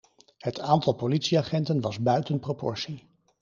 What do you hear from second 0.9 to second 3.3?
politieagenten was buiten proportie.